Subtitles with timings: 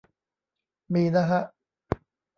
[0.93, 1.41] มีนะฮะ